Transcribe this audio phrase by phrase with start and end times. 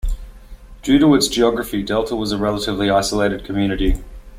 [0.81, 4.01] Due to its geography, Delta was a relatively isolated community.